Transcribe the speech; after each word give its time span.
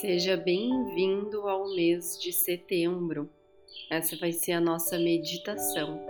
Seja 0.00 0.34
bem-vindo 0.34 1.46
ao 1.46 1.74
mês 1.74 2.18
de 2.18 2.32
setembro. 2.32 3.28
Essa 3.90 4.16
vai 4.16 4.32
ser 4.32 4.52
a 4.52 4.60
nossa 4.60 4.98
meditação. 4.98 6.00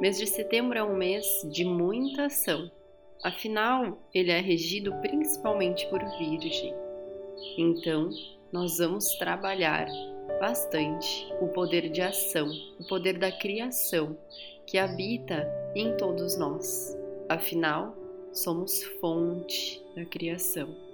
Mês 0.00 0.16
de 0.16 0.26
setembro 0.26 0.78
é 0.78 0.82
um 0.82 0.96
mês 0.96 1.26
de 1.52 1.66
muita 1.66 2.26
ação. 2.26 2.70
Afinal, 3.22 3.98
ele 4.14 4.30
é 4.30 4.40
regido 4.40 4.94
principalmente 5.02 5.86
por 5.88 6.00
Virgem. 6.16 6.74
Então, 7.58 8.08
nós 8.50 8.78
vamos 8.78 9.16
trabalhar 9.18 9.86
bastante 10.40 11.30
o 11.42 11.48
poder 11.48 11.90
de 11.90 12.00
ação, 12.00 12.48
o 12.80 12.86
poder 12.86 13.18
da 13.18 13.30
criação 13.30 14.16
que 14.66 14.78
habita 14.78 15.46
em 15.74 15.94
todos 15.98 16.38
nós. 16.38 16.96
Afinal, 17.28 17.94
somos 18.32 18.82
fonte 18.98 19.84
da 19.94 20.06
criação. 20.06 20.85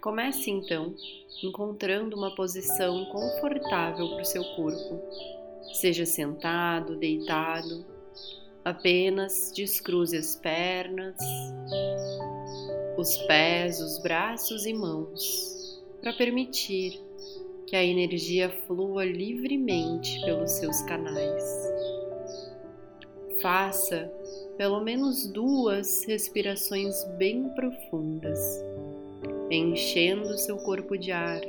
Comece 0.00 0.50
então 0.50 0.94
encontrando 1.42 2.16
uma 2.16 2.34
posição 2.34 3.04
confortável 3.06 4.08
para 4.08 4.22
o 4.22 4.24
seu 4.24 4.42
corpo. 4.56 5.00
Seja 5.74 6.06
sentado, 6.06 6.96
deitado, 6.96 7.84
apenas 8.64 9.52
descruze 9.54 10.16
as 10.16 10.36
pernas, 10.36 11.16
os 12.96 13.16
pés, 13.26 13.80
os 13.80 13.98
braços 13.98 14.64
e 14.66 14.72
mãos, 14.72 15.82
para 16.00 16.12
permitir 16.14 17.00
que 17.66 17.76
a 17.76 17.84
energia 17.84 18.50
flua 18.66 19.04
livremente 19.04 20.20
pelos 20.22 20.50
seus 20.52 20.80
canais. 20.82 21.44
Faça 23.40 24.10
pelo 24.56 24.80
menos 24.80 25.26
duas 25.26 26.04
respirações 26.04 27.04
bem 27.16 27.48
profundas, 27.50 28.38
enchendo 29.50 30.38
seu 30.38 30.56
corpo 30.58 30.96
de 30.96 31.10
ar, 31.10 31.40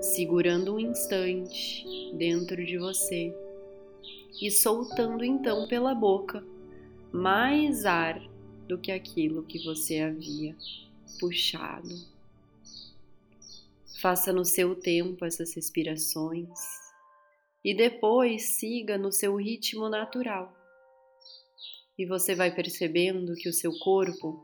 segurando 0.00 0.74
um 0.74 0.78
instante 0.78 1.84
dentro 2.14 2.64
de 2.64 2.76
você 2.76 3.34
e 4.40 4.50
soltando 4.50 5.24
então 5.24 5.66
pela 5.66 5.94
boca 5.94 6.44
mais 7.10 7.86
ar 7.86 8.20
do 8.68 8.78
que 8.78 8.92
aquilo 8.92 9.42
que 9.42 9.64
você 9.64 10.00
havia 10.00 10.54
puxado. 11.18 11.94
Faça 14.00 14.32
no 14.32 14.44
seu 14.44 14.76
tempo 14.76 15.24
essas 15.24 15.54
respirações 15.54 16.58
e 17.64 17.74
depois 17.74 18.58
siga 18.58 18.96
no 18.96 19.10
seu 19.10 19.34
ritmo 19.36 19.88
natural 19.88 20.54
e 21.98 22.06
você 22.06 22.34
vai 22.34 22.54
percebendo 22.54 23.34
que 23.34 23.48
o 23.48 23.52
seu 23.52 23.76
corpo 23.80 24.40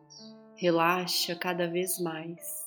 relaxa 0.65 1.35
cada 1.35 1.69
vez 1.69 2.01
mais. 2.01 2.65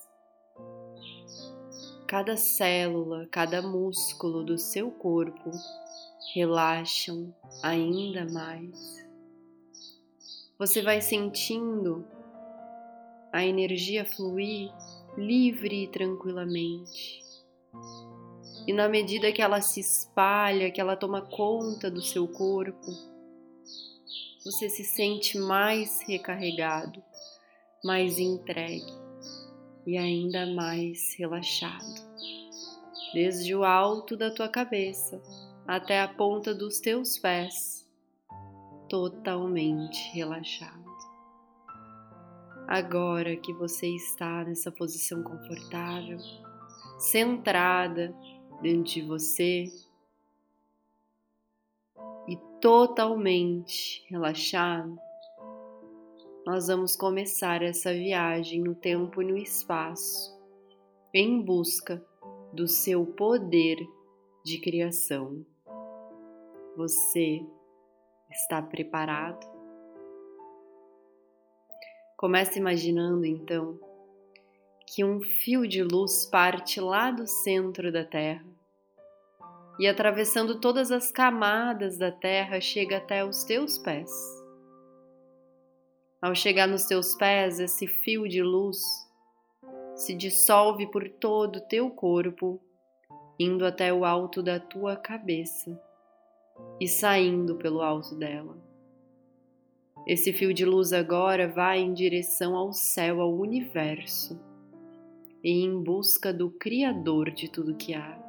Cada 2.06 2.38
célula, 2.38 3.26
cada 3.32 3.60
músculo 3.60 4.44
do 4.44 4.56
seu 4.56 4.92
corpo 4.92 5.50
relaxam 6.36 7.34
ainda 7.64 8.24
mais. 8.32 9.04
Você 10.60 10.84
vai 10.84 11.02
sentindo 11.02 12.06
a 13.34 13.44
energia 13.44 14.06
fluir 14.06 14.72
livre 15.18 15.86
e 15.86 15.88
tranquilamente. 15.88 17.26
E 18.68 18.74
na 18.74 18.88
medida 18.88 19.32
que 19.32 19.42
ela 19.42 19.60
se 19.60 19.80
espalha, 19.80 20.70
que 20.70 20.80
ela 20.80 20.96
toma 20.96 21.22
conta 21.22 21.90
do 21.90 22.02
seu 22.04 22.28
corpo, 22.28 22.92
você 24.46 24.70
se 24.70 24.84
sente 24.84 25.40
mais 25.40 26.00
recarregado, 26.08 27.04
mais 27.84 28.18
entregue 28.20 28.94
e 29.86 29.98
ainda 29.98 30.46
mais 30.48 31.16
relaxado. 31.18 32.08
Desde 33.14 33.56
o 33.56 33.64
alto 33.64 34.18
da 34.18 34.30
tua 34.32 34.50
cabeça 34.50 35.22
até 35.68 36.02
a 36.02 36.08
ponta 36.08 36.54
dos 36.54 36.80
teus 36.80 37.18
pés, 37.18 37.88
totalmente 38.90 40.12
relaxado. 40.14 40.86
Agora 42.68 43.36
que 43.38 43.54
você 43.54 43.88
está 43.88 44.44
nessa 44.44 44.72
posição 44.72 45.24
confortável, 45.24 46.18
centrada 47.00 48.14
dentro 48.62 48.94
de 48.94 49.02
você, 49.04 49.72
totalmente 52.62 54.06
relaxado, 54.10 55.00
nós 56.48 56.68
vamos 56.68 56.96
começar 56.96 57.62
essa 57.62 57.94
viagem 57.94 58.62
no 58.64 58.74
tempo 58.74 59.22
e 59.22 59.26
no 59.26 59.38
espaço 59.38 60.34
em 61.14 61.42
busca 61.42 62.02
do 62.54 62.70
seu 62.70 63.06
poder 63.06 63.78
de 64.46 64.58
criação. 64.62 65.46
Você 66.78 67.46
está 68.32 68.62
preparado? 68.62 69.46
Comece 72.16 72.60
imaginando 72.60 73.26
então 73.26 73.78
que 74.86 75.04
um 75.04 75.20
fio 75.20 75.68
de 75.68 75.84
luz 75.84 76.26
parte 76.28 76.80
lá 76.80 77.12
do 77.12 77.28
centro 77.28 77.92
da 77.92 78.06
Terra 78.06 78.46
e 79.78 79.86
atravessando 79.86 80.62
todas 80.62 80.94
as 80.94 81.12
camadas 81.12 81.98
da 81.98 82.10
terra 82.10 82.62
chega 82.62 82.98
até 82.98 83.26
os 83.26 83.44
teus 83.44 83.78
pés. 83.78 84.37
Ao 86.22 86.34
chegar 86.34 86.68
nos 86.68 86.86
teus 86.86 87.14
pés, 87.16 87.60
esse 87.60 87.86
fio 87.86 88.28
de 88.28 88.42
luz 88.42 88.82
se 89.96 90.16
dissolve 90.16 90.88
por 90.88 91.08
todo 91.08 91.58
o 91.58 91.68
teu 91.68 91.90
corpo, 91.92 92.60
indo 93.40 93.66
até 93.66 93.94
o 93.94 94.04
alto 94.04 94.42
da 94.42 94.60
tua 94.60 94.96
cabeça 94.96 95.80
e 96.80 96.88
saindo 96.88 97.56
pelo 97.56 97.82
alto 97.82 98.16
dela. 98.16 98.58
Esse 100.08 100.34
fio 100.34 100.54
de 100.54 100.66
luz 100.66 100.92
agora 100.92 101.48
vai 101.48 101.80
em 101.80 101.94
direção 101.94 102.56
ao 102.56 102.74
céu, 102.74 103.22
ao 103.22 103.32
universo, 103.34 104.40
e 105.44 105.52
em 105.52 105.84
busca 105.84 106.34
do 106.34 106.50
Criador 106.50 107.30
de 107.30 107.48
tudo 107.48 107.76
que 107.76 107.94
há 107.94 108.27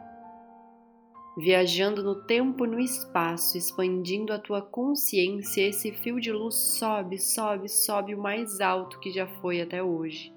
viajando 1.39 2.03
no 2.03 2.17
tempo 2.17 2.65
e 2.65 2.69
no 2.69 2.81
espaço, 2.81 3.57
expandindo 3.57 4.33
a 4.33 4.41
tua 4.41 4.61
consciência, 4.61 5.69
esse 5.69 5.93
fio 5.93 6.21
de 6.21 6.33
luz 6.33 6.57
sobe, 6.57 7.17
sobe, 7.17 7.69
sobe 7.69 8.13
o 8.13 8.21
mais 8.21 8.61
alto 8.61 8.99
que 8.99 9.13
já 9.13 9.25
foi 9.25 9.61
até 9.61 9.81
hoje, 9.81 10.35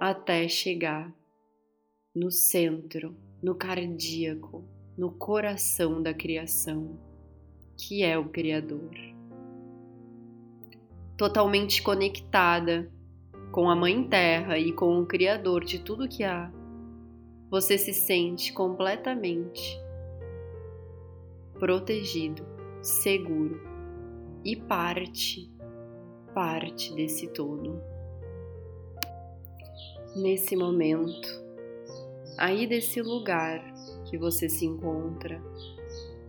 até 0.00 0.48
chegar 0.48 1.12
no 2.14 2.30
centro, 2.30 3.14
no 3.42 3.54
cardíaco, 3.54 4.64
no 4.96 5.12
coração 5.12 6.02
da 6.02 6.14
criação, 6.14 6.98
que 7.76 8.02
é 8.02 8.16
o 8.16 8.30
Criador. 8.30 8.90
Totalmente 11.18 11.82
conectada 11.82 12.90
com 13.52 13.68
a 13.68 13.76
Mãe 13.76 14.08
Terra 14.08 14.58
e 14.58 14.72
com 14.72 14.98
o 14.98 15.06
Criador 15.06 15.62
de 15.62 15.78
tudo 15.78 16.08
que 16.08 16.24
há 16.24 16.50
você 17.52 17.76
se 17.76 17.92
sente 17.92 18.50
completamente 18.50 19.78
protegido, 21.60 22.42
seguro 22.80 23.60
e 24.42 24.56
parte, 24.56 25.52
parte 26.34 26.94
desse 26.94 27.28
todo. 27.28 27.78
Nesse 30.16 30.56
momento, 30.56 31.28
aí 32.38 32.66
desse 32.66 33.02
lugar 33.02 33.62
que 34.06 34.16
você 34.16 34.48
se 34.48 34.64
encontra, 34.64 35.38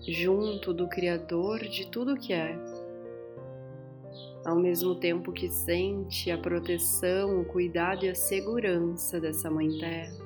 junto 0.06 0.74
do 0.74 0.90
Criador 0.90 1.62
de 1.62 1.90
tudo 1.90 2.18
que 2.18 2.34
é, 2.34 2.60
ao 4.46 4.58
mesmo 4.58 4.94
tempo 4.96 5.32
que 5.32 5.50
sente 5.50 6.30
a 6.30 6.38
proteção, 6.38 7.40
o 7.40 7.46
cuidado 7.46 8.04
e 8.04 8.10
a 8.10 8.16
segurança 8.16 9.22
dessa 9.22 9.50
Mãe 9.50 9.70
Terra 9.80 10.23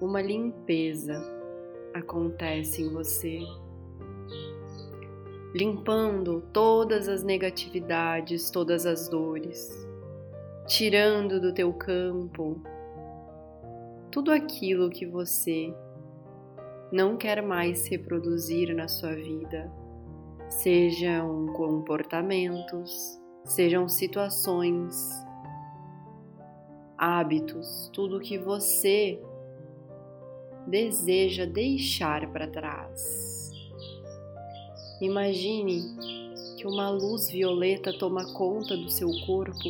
uma 0.00 0.22
limpeza 0.22 1.20
acontece 1.94 2.82
em 2.82 2.88
você, 2.88 3.40
limpando 5.54 6.42
todas 6.52 7.08
as 7.08 7.22
negatividades, 7.22 8.50
todas 8.50 8.86
as 8.86 9.08
dores, 9.08 9.86
tirando 10.66 11.40
do 11.40 11.52
teu 11.52 11.72
campo 11.72 12.60
tudo 14.10 14.32
aquilo 14.32 14.90
que 14.90 15.06
você 15.06 15.72
não 16.92 17.16
quer 17.16 17.40
mais 17.40 17.86
reproduzir 17.86 18.74
na 18.74 18.88
sua 18.88 19.14
vida, 19.14 19.70
sejam 20.48 21.46
comportamentos, 21.54 23.20
sejam 23.44 23.88
situações, 23.88 24.96
hábitos, 26.98 27.88
tudo 27.94 28.18
que 28.18 28.36
você 28.36 29.22
deseja 30.70 31.44
deixar 31.44 32.30
para 32.32 32.46
trás. 32.46 33.50
Imagine 35.00 35.82
que 36.56 36.66
uma 36.66 36.90
luz 36.90 37.30
violeta 37.30 37.92
toma 37.92 38.32
conta 38.34 38.76
do 38.76 38.88
seu 38.88 39.08
corpo 39.26 39.68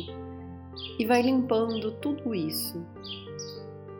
e 0.99 1.05
vai 1.05 1.21
limpando 1.21 1.91
tudo 1.93 2.35
isso, 2.35 2.85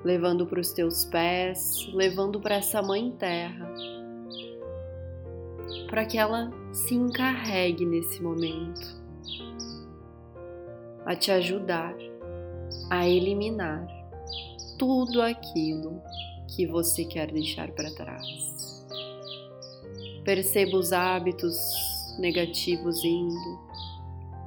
levando 0.04 0.46
para 0.46 0.60
os 0.60 0.72
teus 0.72 1.06
pés, 1.06 1.90
levando 1.94 2.40
para 2.40 2.56
essa 2.56 2.82
mãe 2.82 3.12
terra, 3.12 3.74
para 5.90 6.06
que 6.06 6.18
ela 6.18 6.52
se 6.72 6.94
encarregue 6.94 7.86
nesse 7.86 8.22
momento 8.22 9.02
a 11.06 11.16
te 11.16 11.32
ajudar 11.32 11.96
a 12.90 13.08
eliminar 13.08 13.88
tudo 14.78 15.22
aquilo 15.22 16.02
que 16.56 16.68
você 16.68 17.06
quer 17.06 17.32
deixar 17.32 17.72
para 17.72 17.94
trás. 17.94 18.86
Perceba 20.24 20.78
os 20.78 20.92
hábitos 20.92 21.58
negativos 22.20 23.04
indo, 23.04 23.60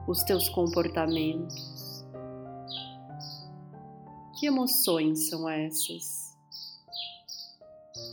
os 0.06 0.22
teus 0.22 0.48
comportamentos. 0.50 2.04
Que 4.38 4.46
emoções 4.46 5.28
são 5.28 5.48
essas? 5.48 6.36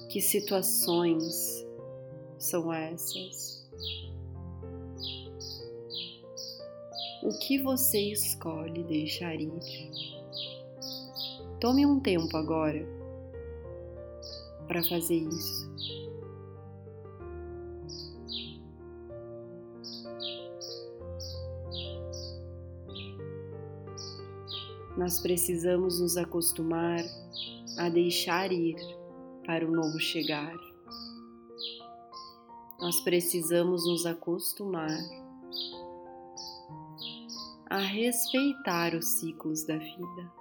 Que 0.09 0.21
situações 0.21 1.65
são 2.39 2.71
essas? 2.71 3.69
O 7.23 7.37
que 7.39 7.61
você 7.61 7.99
escolhe 7.99 8.83
deixar 8.85 9.35
ir? 9.35 9.51
Tome 11.59 11.85
um 11.85 11.99
tempo 11.99 12.35
agora 12.35 13.00
para 14.71 14.81
fazer 14.83 15.17
isso. 15.17 15.69
Nós 24.95 25.19
precisamos 25.19 25.99
nos 25.99 26.15
acostumar 26.15 27.03
a 27.79 27.89
deixar 27.89 28.53
ir 28.53 28.77
para 29.45 29.67
o 29.67 29.71
novo 29.71 29.99
chegar. 29.99 30.55
Nós 32.79 33.01
precisamos 33.01 33.85
nos 33.85 34.05
acostumar 34.05 34.97
a 37.69 37.79
respeitar 37.79 38.95
os 38.95 39.05
ciclos 39.05 39.65
da 39.65 39.75
vida. 39.75 40.40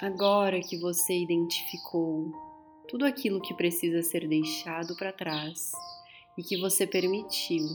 Agora 0.00 0.60
que 0.60 0.76
você 0.76 1.12
identificou 1.12 2.30
tudo 2.86 3.04
aquilo 3.04 3.40
que 3.40 3.52
precisa 3.52 4.00
ser 4.00 4.28
deixado 4.28 4.96
para 4.96 5.12
trás 5.12 5.72
e 6.38 6.42
que 6.44 6.56
você 6.56 6.86
permitiu 6.86 7.66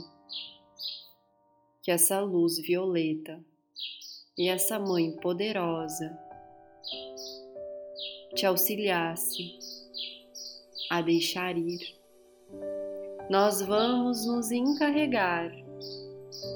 que 1.82 1.92
essa 1.92 2.22
luz 2.22 2.58
violeta 2.60 3.44
e 4.38 4.48
essa 4.48 4.80
mãe 4.80 5.12
poderosa 5.18 6.18
te 8.34 8.46
auxiliasse 8.46 9.60
a 10.90 11.02
deixar 11.02 11.58
ir, 11.58 12.00
nós 13.30 13.62
vamos 13.62 14.26
nos 14.26 14.50
encarregar 14.50 15.52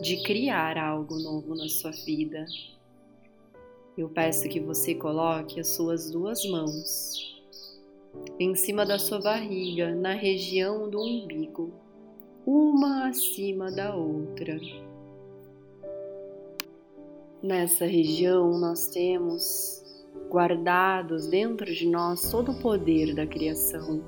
de 0.02 0.24
criar 0.24 0.78
algo 0.78 1.20
novo 1.20 1.56
na 1.56 1.68
sua 1.68 1.92
vida 1.92 2.46
eu 3.98 4.08
peço 4.08 4.48
que 4.48 4.60
você 4.60 4.94
coloque 4.94 5.60
as 5.60 5.70
suas 5.70 6.12
duas 6.12 6.46
mãos 6.46 7.36
em 8.40 8.54
cima 8.54 8.86
da 8.86 9.00
sua 9.00 9.20
barriga, 9.20 9.96
na 9.96 10.14
região 10.14 10.88
do 10.88 11.02
umbigo, 11.02 11.72
uma 12.46 13.10
acima 13.10 13.72
da 13.72 13.96
outra. 13.96 14.60
Nessa 17.42 17.86
região 17.86 18.60
nós 18.60 18.88
temos 18.88 19.84
guardados 20.30 21.28
dentro 21.28 21.66
de 21.66 21.88
nós 21.88 22.30
todo 22.30 22.52
o 22.52 22.60
poder 22.60 23.16
da 23.16 23.26
criação. 23.26 24.04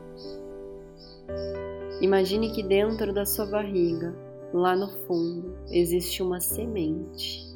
Imagine 1.99 2.51
que 2.51 2.61
dentro 2.61 3.11
da 3.11 3.25
sua 3.25 3.45
barriga, 3.47 4.15
lá 4.53 4.75
no 4.75 4.89
fundo, 5.05 5.55
existe 5.71 6.21
uma 6.21 6.39
semente 6.39 7.49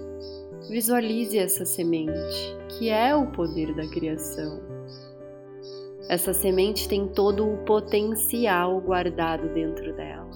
Visualize 0.69 1.37
essa 1.37 1.65
semente, 1.65 2.57
que 2.69 2.89
é 2.89 3.13
o 3.15 3.27
poder 3.27 3.75
da 3.75 3.85
criação. 3.87 4.61
Essa 6.07 6.33
semente 6.33 6.87
tem 6.87 7.07
todo 7.07 7.45
o 7.45 7.57
potencial 7.65 8.79
guardado 8.79 9.49
dentro 9.53 9.93
dela. 9.93 10.29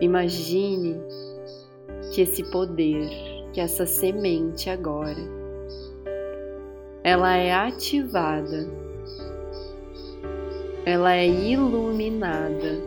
Imagine 0.00 1.00
que 2.14 2.22
esse 2.22 2.50
poder, 2.50 3.10
que 3.52 3.60
essa 3.60 3.84
semente 3.84 4.70
agora, 4.70 5.20
ela 7.04 7.36
é 7.36 7.52
ativada, 7.52 8.68
ela 10.84 11.14
é 11.14 11.28
iluminada 11.28 12.80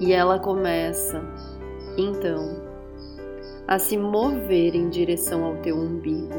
e 0.00 0.12
ela 0.12 0.38
começa, 0.38 1.22
então, 1.96 2.65
a 3.68 3.78
se 3.78 3.96
mover 3.96 4.74
em 4.74 4.88
direção 4.88 5.44
ao 5.44 5.56
teu 5.56 5.76
umbigo. 5.76 6.34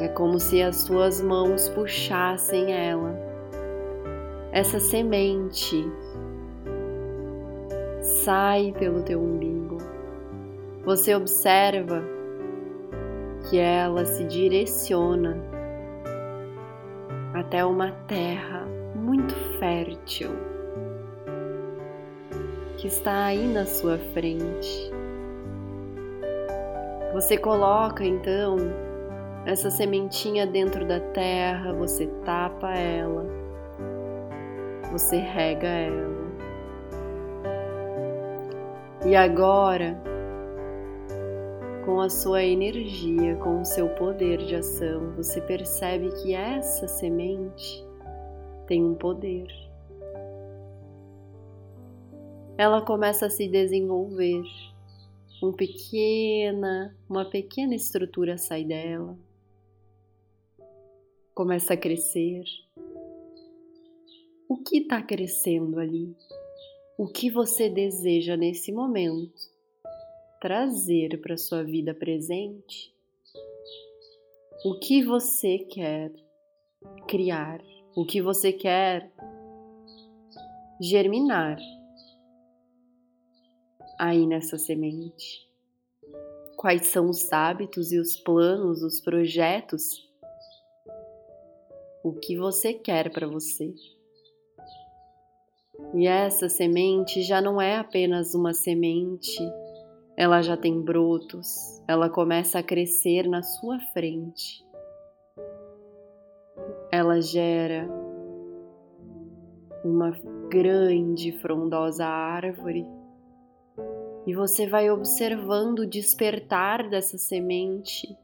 É 0.00 0.08
como 0.08 0.38
se 0.38 0.62
as 0.62 0.84
tuas 0.84 1.20
mãos 1.20 1.68
puxassem 1.70 2.72
ela, 2.72 3.14
essa 4.52 4.78
semente 4.78 5.84
sai 8.24 8.72
pelo 8.78 9.02
teu 9.02 9.20
umbigo. 9.20 9.78
Você 10.84 11.14
observa 11.14 12.02
que 13.48 13.58
ela 13.58 14.04
se 14.04 14.24
direciona 14.24 15.36
até 17.34 17.64
uma 17.64 17.90
terra 18.06 18.66
muito 18.94 19.34
fértil 19.58 20.51
que 22.82 22.88
está 22.88 23.26
aí 23.26 23.46
na 23.46 23.64
sua 23.64 23.96
frente. 23.96 24.90
Você 27.12 27.38
coloca 27.38 28.04
então 28.04 28.56
essa 29.46 29.70
sementinha 29.70 30.48
dentro 30.48 30.84
da 30.84 30.98
terra, 30.98 31.72
você 31.72 32.08
tapa 32.24 32.72
ela, 32.72 33.24
você 34.90 35.16
rega 35.16 35.68
ela. 35.68 36.22
E 39.06 39.14
agora, 39.14 39.96
com 41.84 42.00
a 42.00 42.10
sua 42.10 42.42
energia, 42.42 43.36
com 43.36 43.60
o 43.60 43.64
seu 43.64 43.90
poder 43.90 44.38
de 44.38 44.56
ação, 44.56 45.12
você 45.16 45.40
percebe 45.40 46.08
que 46.20 46.34
essa 46.34 46.88
semente 46.88 47.86
tem 48.66 48.84
um 48.84 48.96
poder 48.96 49.71
ela 52.62 52.80
começa 52.80 53.26
a 53.26 53.30
se 53.30 53.48
desenvolver. 53.48 54.44
Um 55.42 55.52
pequena, 55.52 56.96
uma 57.08 57.24
pequena 57.24 57.74
estrutura 57.74 58.38
sai 58.38 58.64
dela. 58.64 59.18
Começa 61.34 61.74
a 61.74 61.76
crescer. 61.76 62.44
O 64.48 64.56
que 64.58 64.78
está 64.78 65.02
crescendo 65.02 65.80
ali? 65.80 66.14
O 66.96 67.08
que 67.08 67.30
você 67.30 67.68
deseja 67.68 68.36
nesse 68.36 68.70
momento 68.70 69.50
trazer 70.40 71.20
para 71.20 71.36
sua 71.36 71.64
vida 71.64 71.92
presente? 71.92 72.94
O 74.64 74.78
que 74.78 75.02
você 75.02 75.58
quer 75.58 76.12
criar? 77.08 77.60
O 77.96 78.06
que 78.06 78.22
você 78.22 78.52
quer 78.52 79.10
germinar 80.80 81.58
aí 84.02 84.26
nessa 84.26 84.58
semente? 84.58 85.48
Quais 86.56 86.88
são 86.88 87.08
os 87.08 87.32
hábitos 87.32 87.92
e 87.92 88.00
os 88.00 88.16
planos, 88.16 88.82
os 88.82 89.00
projetos? 89.00 90.10
O 92.02 92.12
que 92.12 92.36
você 92.36 92.74
quer 92.74 93.12
para 93.12 93.28
você? 93.28 93.72
E 95.94 96.08
essa 96.08 96.48
semente 96.48 97.22
já 97.22 97.40
não 97.40 97.60
é 97.60 97.76
apenas 97.76 98.34
uma 98.34 98.52
semente, 98.52 99.38
ela 100.16 100.42
já 100.42 100.56
tem 100.56 100.82
brotos, 100.82 101.80
ela 101.86 102.10
começa 102.10 102.58
a 102.58 102.62
crescer 102.62 103.28
na 103.28 103.40
sua 103.40 103.78
frente. 103.92 104.66
Ela 106.90 107.20
gera 107.20 107.88
uma 109.84 110.10
grande 110.50 111.30
frondosa 111.38 112.04
árvore 112.04 112.84
e 114.26 114.34
você 114.34 114.66
vai 114.66 114.90
observando 114.90 115.80
o 115.80 115.86
despertar 115.86 116.88
dessa 116.88 117.18
semente 117.18 118.16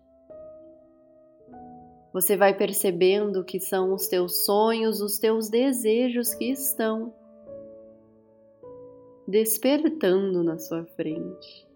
Você 2.12 2.36
vai 2.36 2.56
percebendo 2.56 3.44
que 3.44 3.60
são 3.60 3.92
os 3.92 4.08
teus 4.08 4.44
sonhos, 4.44 5.00
os 5.00 5.18
teus 5.18 5.48
desejos 5.48 6.34
que 6.34 6.50
estão 6.50 7.14
despertando 9.26 10.42
na 10.42 10.58
sua 10.58 10.86
frente, 10.96 11.68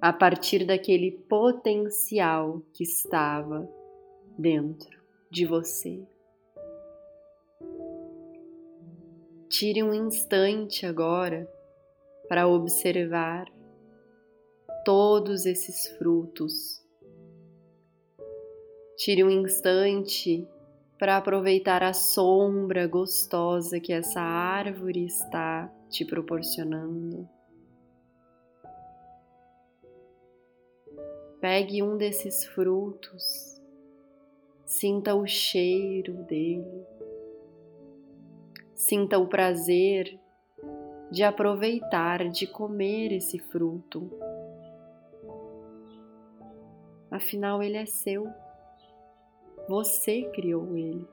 a 0.00 0.12
partir 0.12 0.66
daquele 0.66 1.10
potencial 1.10 2.62
que 2.74 2.84
estava 2.84 3.66
dentro 4.38 5.00
de 5.30 5.46
você. 5.46 6.06
Tire 9.48 9.82
um 9.82 9.94
instante 9.94 10.84
agora 10.84 11.50
para 12.28 12.46
observar 12.46 13.46
todos 14.84 15.46
esses 15.46 15.88
frutos. 15.98 16.82
Tire 18.96 19.24
um 19.24 19.30
instante 19.30 20.48
para 20.98 21.16
aproveitar 21.16 21.82
a 21.82 21.92
sombra 21.92 22.86
gostosa 22.86 23.78
que 23.78 23.92
essa 23.92 24.20
árvore 24.20 25.04
está 25.04 25.70
te 25.90 26.04
proporcionando. 26.04 27.28
Pegue 31.40 31.82
um 31.82 31.96
desses 31.96 32.44
frutos, 32.46 33.60
sinta 34.64 35.14
o 35.14 35.26
cheiro 35.26 36.14
dele, 36.24 36.86
sinta 38.74 39.18
o 39.18 39.28
prazer 39.28 40.18
de 41.10 41.22
aproveitar, 41.22 42.28
de 42.28 42.46
comer 42.46 43.12
esse 43.12 43.38
fruto. 43.38 44.10
Afinal, 47.10 47.62
ele 47.62 47.76
é 47.76 47.86
seu, 47.86 48.26
você 49.68 50.22
criou 50.34 50.76
ele. 50.76 51.06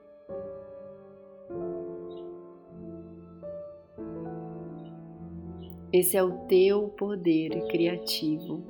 Esse 5.92 6.16
é 6.16 6.22
o 6.24 6.38
teu 6.48 6.88
poder 6.88 7.68
criativo. 7.68 8.64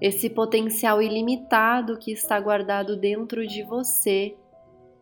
Esse 0.00 0.30
potencial 0.30 1.02
ilimitado 1.02 1.98
que 1.98 2.10
está 2.10 2.40
guardado 2.40 2.96
dentro 2.96 3.46
de 3.46 3.62
você 3.62 4.34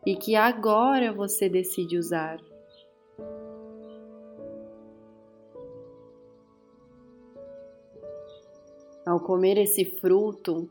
e 0.05 0.17
que 0.17 0.35
agora 0.35 1.13
você 1.13 1.49
decide 1.49 1.97
usar. 1.97 2.39
Ao 9.07 9.21
comer 9.21 9.59
esse 9.59 9.85
fruto, 9.85 10.69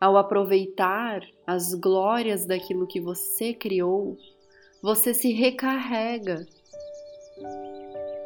ao 0.00 0.16
aproveitar 0.16 1.22
as 1.46 1.74
glórias 1.74 2.46
daquilo 2.46 2.86
que 2.86 3.00
você 3.00 3.54
criou, 3.54 4.16
você 4.82 5.14
se 5.14 5.32
recarrega 5.32 6.46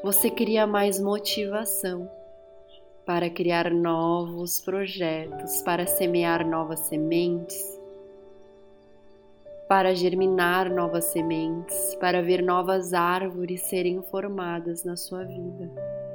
você 0.02 0.30
cria 0.30 0.64
mais 0.64 1.00
motivação 1.00 2.08
para 3.04 3.28
criar 3.28 3.70
novos 3.70 4.60
projetos, 4.60 5.60
para 5.62 5.86
semear 5.86 6.46
novas 6.46 6.80
sementes, 6.80 7.78
para 9.68 9.94
germinar 9.94 10.70
novas 10.70 11.06
sementes, 11.06 11.96
para 11.96 12.22
ver 12.22 12.42
novas 12.42 12.94
árvores 12.94 13.62
serem 13.62 14.00
formadas 14.02 14.84
na 14.84 14.96
sua 14.96 15.24
vida. 15.24 16.07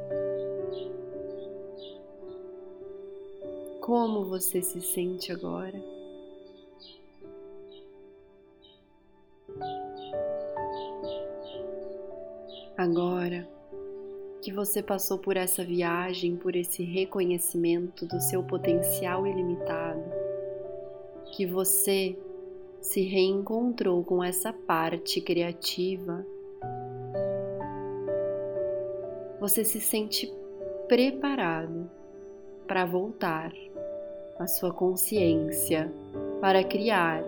Como 3.83 4.23
você 4.23 4.61
se 4.61 4.79
sente 4.79 5.29
agora? 5.29 5.77
Agora, 12.77 13.45
que 14.41 14.53
você 14.53 14.81
passou 14.81 15.17
por 15.17 15.35
essa 15.35 15.65
viagem, 15.65 16.37
por 16.37 16.55
esse 16.55 16.81
reconhecimento 16.81 18.05
do 18.05 18.21
seu 18.21 18.41
potencial 18.41 19.27
ilimitado, 19.27 20.01
que 21.35 21.45
você 21.45 22.17
se 22.79 23.01
reencontrou 23.01 24.01
com 24.01 24.23
essa 24.23 24.53
parte 24.53 25.19
criativa, 25.19 26.25
você 29.41 29.65
se 29.65 29.81
sente 29.81 30.33
preparado 30.87 31.91
para 32.65 32.85
voltar 32.85 33.51
à 34.39 34.47
sua 34.47 34.73
consciência, 34.73 35.91
para 36.41 36.63
criar 36.63 37.23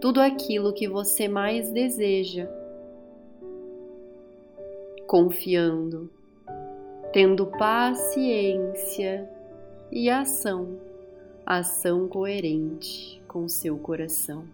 tudo 0.00 0.20
aquilo 0.20 0.72
que 0.72 0.88
você 0.88 1.28
mais 1.28 1.70
deseja, 1.70 2.48
confiando 5.06 6.10
tendo 7.16 7.46
paciência 7.46 9.26
e 9.90 10.10
ação, 10.10 10.78
ação 11.46 12.06
coerente 12.06 13.22
com 13.26 13.48
seu 13.48 13.78
coração. 13.78 14.44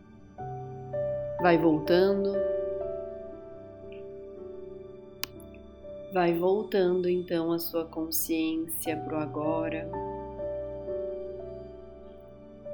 Vai 1.40 1.58
voltando, 1.58 2.32
vai 6.12 6.32
voltando 6.34 7.08
então 7.08 7.50
a 7.50 7.58
sua 7.58 7.84
consciência 7.84 8.96
para 8.96 9.18
o 9.18 9.20
agora. 9.20 9.90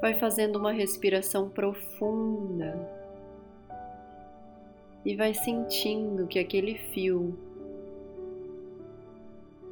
Vai 0.01 0.15
fazendo 0.15 0.61
uma 0.61 0.71
respiração 0.71 1.51
profunda 1.51 2.99
e 5.05 5.17
vai 5.17 5.35
sentindo 5.35 6.29
que 6.29 6.39
aquele 6.39 6.77
fio 6.93 7.37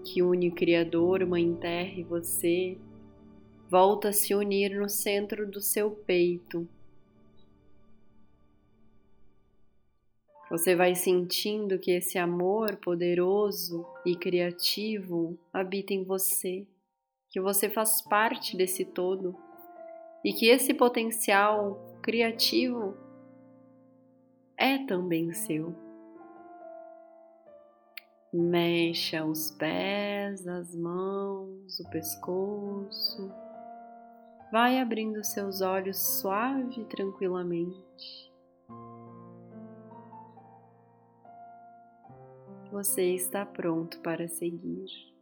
que 0.04 0.22
une 0.22 0.48
o 0.48 0.54
Criador, 0.54 1.24
Mãe 1.26 1.54
Terra 1.54 1.98
e 1.98 2.02
você, 2.02 2.76
volta 3.68 4.08
a 4.08 4.12
se 4.12 4.34
unir 4.34 4.76
no 4.76 4.88
centro 4.88 5.48
do 5.48 5.60
seu 5.60 5.90
peito. 5.90 6.66
Você 10.50 10.74
vai 10.74 10.94
sentindo 10.94 11.78
que 11.78 11.90
esse 11.90 12.18
amor 12.18 12.76
poderoso 12.76 13.86
e 14.04 14.16
criativo 14.16 15.38
habita 15.52 15.92
em 15.92 16.02
você, 16.02 16.66
que 17.28 17.40
você 17.40 17.68
faz 17.68 18.00
parte 18.00 18.56
desse 18.56 18.84
todo 18.84 19.45
e 20.26 20.32
que 20.32 20.48
esse 20.48 20.74
potencial 20.74 21.78
criativo 22.02 22.96
é 24.58 24.76
também 24.84 25.32
seu. 25.32 25.72
Mexa 28.32 29.24
os 29.24 29.52
pés, 29.52 30.44
as 30.48 30.74
mãos, 30.74 31.78
o 31.78 31.88
pescoço. 31.90 33.32
Vai 34.50 34.80
abrindo 34.80 35.22
seus 35.22 35.60
olhos 35.60 35.96
suave 36.18 36.80
e 36.80 36.84
tranquilamente. 36.86 38.32
Você 42.72 43.14
está 43.14 43.46
pronto 43.46 44.00
para 44.00 44.26
seguir. 44.26 45.15